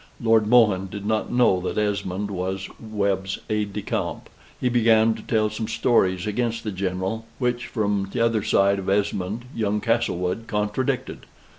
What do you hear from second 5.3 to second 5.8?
some